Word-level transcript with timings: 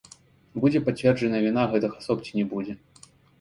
Будзе 0.61 0.79
пацверджаная 0.87 1.41
віна 1.49 1.67
гэтых 1.75 1.91
асоб 2.01 2.25
ці 2.25 2.31
не 2.41 2.45
будзе. 2.55 2.73